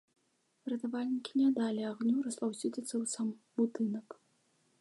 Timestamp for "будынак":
3.61-4.07